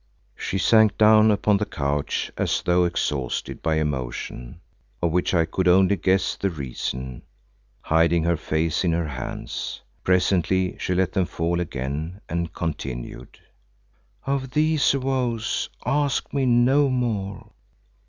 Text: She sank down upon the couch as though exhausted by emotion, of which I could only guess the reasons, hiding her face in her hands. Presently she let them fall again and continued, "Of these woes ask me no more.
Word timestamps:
She 0.35 0.57
sank 0.57 0.97
down 0.97 1.29
upon 1.29 1.57
the 1.57 1.65
couch 1.67 2.31
as 2.35 2.63
though 2.63 2.85
exhausted 2.85 3.61
by 3.61 3.75
emotion, 3.75 4.59
of 4.99 5.11
which 5.11 5.35
I 5.35 5.45
could 5.45 5.67
only 5.67 5.95
guess 5.95 6.35
the 6.35 6.49
reasons, 6.49 7.21
hiding 7.81 8.23
her 8.23 8.35
face 8.35 8.83
in 8.83 8.93
her 8.93 9.07
hands. 9.07 9.79
Presently 10.03 10.75
she 10.79 10.95
let 10.95 11.11
them 11.11 11.25
fall 11.25 11.59
again 11.59 12.19
and 12.27 12.51
continued, 12.51 13.37
"Of 14.25 14.49
these 14.49 14.95
woes 14.95 15.69
ask 15.85 16.33
me 16.33 16.47
no 16.47 16.89
more. 16.89 17.51